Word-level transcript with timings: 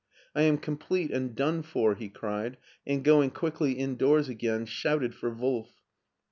"T 0.35 0.41
am 0.41 0.57
complete 0.57 1.11
and 1.11 1.35
done 1.35 1.59
f 1.59 1.75
or/^ 1.75 1.95
he 1.95 2.09
cried, 2.09 2.57
and, 2.87 3.03
going 3.03 3.29
quicVlv 3.29 3.75
indoors 3.75 4.29
aeain. 4.29 4.65
shouted 4.67 5.13
for 5.13 5.29
Wolf. 5.29 5.75